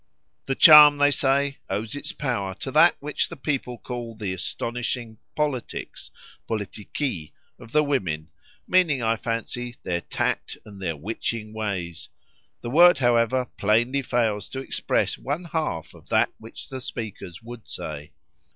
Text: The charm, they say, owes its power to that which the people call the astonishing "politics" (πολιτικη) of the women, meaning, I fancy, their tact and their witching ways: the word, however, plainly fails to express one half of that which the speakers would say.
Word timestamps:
The 0.45 0.55
charm, 0.55 0.97
they 0.97 1.11
say, 1.11 1.59
owes 1.69 1.95
its 1.95 2.11
power 2.11 2.55
to 2.55 2.71
that 2.71 2.95
which 3.01 3.29
the 3.29 3.37
people 3.37 3.77
call 3.77 4.15
the 4.15 4.33
astonishing 4.33 5.19
"politics" 5.35 6.09
(πολιτικη) 6.49 7.33
of 7.59 7.71
the 7.71 7.83
women, 7.83 8.31
meaning, 8.67 9.03
I 9.03 9.15
fancy, 9.15 9.75
their 9.83 10.01
tact 10.01 10.57
and 10.65 10.81
their 10.81 10.97
witching 10.97 11.53
ways: 11.53 12.09
the 12.61 12.71
word, 12.71 12.97
however, 12.97 13.45
plainly 13.57 14.01
fails 14.01 14.49
to 14.49 14.59
express 14.61 15.19
one 15.19 15.43
half 15.43 15.93
of 15.93 16.09
that 16.09 16.33
which 16.39 16.69
the 16.69 16.81
speakers 16.81 17.43
would 17.43 17.69
say. 17.69 18.11